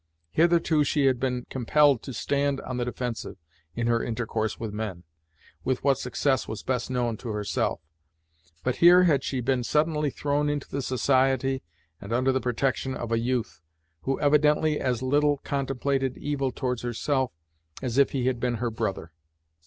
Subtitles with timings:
[0.31, 3.37] Hitherto she had been compelled to stand on the defensive
[3.75, 5.03] in her intercourse with men,
[5.63, 7.81] with what success was best known to herself,
[8.63, 11.61] but here had she been suddenly thrown into the society
[12.01, 13.61] and under the protection of a youth,
[14.01, 17.31] who evidently as little contemplated evil towards herself
[17.83, 19.11] as if he had been her brother.